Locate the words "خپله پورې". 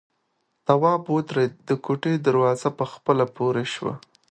2.93-3.65